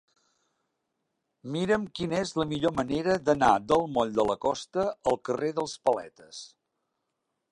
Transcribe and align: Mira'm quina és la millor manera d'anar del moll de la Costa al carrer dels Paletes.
Mira'm 1.55 1.83
quina 1.99 2.17
és 2.21 2.31
la 2.41 2.45
millor 2.53 2.73
manera 2.79 3.19
d'anar 3.27 3.51
del 3.73 3.85
moll 3.99 4.15
de 4.19 4.27
la 4.31 4.39
Costa 4.47 4.85
al 5.13 5.23
carrer 5.29 5.51
dels 5.61 5.79
Paletes. 5.91 6.43